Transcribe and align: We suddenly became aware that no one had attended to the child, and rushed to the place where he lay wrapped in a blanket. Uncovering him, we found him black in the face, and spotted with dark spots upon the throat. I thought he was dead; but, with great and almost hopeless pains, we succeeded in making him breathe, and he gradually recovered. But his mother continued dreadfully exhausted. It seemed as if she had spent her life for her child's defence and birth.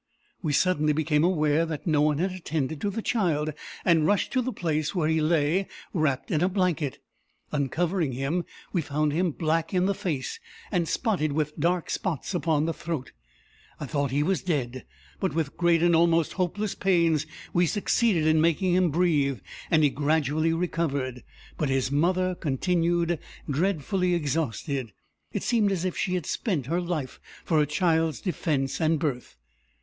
We 0.41 0.51
suddenly 0.51 0.93
became 0.93 1.23
aware 1.23 1.63
that 1.63 1.85
no 1.85 2.01
one 2.01 2.17
had 2.17 2.31
attended 2.31 2.81
to 2.81 2.89
the 2.89 3.03
child, 3.03 3.53
and 3.85 4.07
rushed 4.07 4.33
to 4.33 4.41
the 4.41 4.51
place 4.51 4.95
where 4.95 5.07
he 5.07 5.21
lay 5.21 5.67
wrapped 5.93 6.31
in 6.31 6.41
a 6.41 6.49
blanket. 6.49 6.97
Uncovering 7.51 8.13
him, 8.13 8.43
we 8.73 8.81
found 8.81 9.13
him 9.13 9.29
black 9.29 9.75
in 9.75 9.85
the 9.85 9.93
face, 9.93 10.39
and 10.71 10.87
spotted 10.87 11.33
with 11.33 11.55
dark 11.59 11.91
spots 11.91 12.33
upon 12.33 12.65
the 12.65 12.73
throat. 12.73 13.11
I 13.79 13.85
thought 13.85 14.09
he 14.09 14.23
was 14.23 14.41
dead; 14.41 14.85
but, 15.19 15.35
with 15.35 15.55
great 15.55 15.83
and 15.83 15.95
almost 15.95 16.33
hopeless 16.33 16.73
pains, 16.73 17.27
we 17.53 17.67
succeeded 17.67 18.25
in 18.25 18.41
making 18.41 18.73
him 18.73 18.89
breathe, 18.89 19.39
and 19.69 19.83
he 19.83 19.91
gradually 19.91 20.51
recovered. 20.51 21.21
But 21.59 21.69
his 21.69 21.91
mother 21.91 22.33
continued 22.33 23.19
dreadfully 23.47 24.15
exhausted. 24.15 24.93
It 25.31 25.43
seemed 25.43 25.71
as 25.71 25.85
if 25.85 25.95
she 25.95 26.15
had 26.15 26.25
spent 26.25 26.65
her 26.65 26.81
life 26.81 27.19
for 27.45 27.59
her 27.59 27.67
child's 27.67 28.19
defence 28.19 28.81
and 28.81 28.97
birth. 28.97 29.37